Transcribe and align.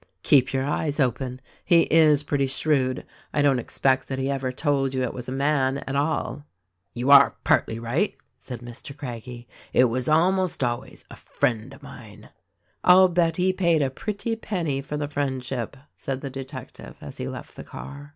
"Keep 0.23 0.51
your 0.51 0.65
eyes 0.65 0.99
open. 0.99 1.39
He 1.63 1.81
is 1.93 2.23
pretty 2.23 2.47
shrewd. 2.47 3.05
I 3.35 3.43
don't 3.43 3.59
expect 3.59 4.07
that 4.07 4.17
he 4.17 4.31
ever 4.31 4.51
told 4.51 4.95
you 4.95 5.03
it 5.03 5.13
was 5.13 5.29
a 5.29 5.31
man 5.31 5.77
at 5.85 5.95
all." 5.95 6.43
"You 6.95 7.11
are 7.11 7.35
partly 7.43 7.77
right," 7.77 8.15
said 8.35 8.61
Mr. 8.61 8.97
Craggie, 8.97 9.47
"it 9.73 9.83
was 9.83 10.09
almost 10.09 10.63
always 10.63 11.05
'A 11.11 11.17
friend 11.17 11.71
of 11.71 11.83
mine.'" 11.83 12.29
"I'll 12.83 13.09
bet 13.09 13.37
he 13.37 13.53
paid 13.53 13.83
a 13.83 13.91
pretty 13.91 14.35
penny 14.35 14.81
for 14.81 14.97
the 14.97 15.07
friendship," 15.07 15.77
said 15.95 16.21
the 16.21 16.31
detective 16.31 16.95
as 16.99 17.17
he 17.17 17.27
left 17.27 17.55
the 17.55 17.63
car." 17.63 18.09